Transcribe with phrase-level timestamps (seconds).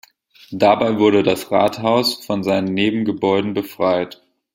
[0.49, 4.19] Dabei wurde das Rathaus von seinen Nebengebäuden befreit.